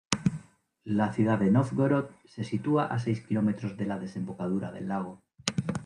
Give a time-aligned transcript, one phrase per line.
[0.97, 5.21] La ciudad de Nóvgorod se sitúa a seis kilómetros de la desembocadura del lago.